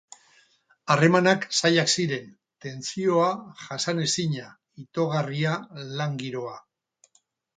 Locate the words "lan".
6.01-6.17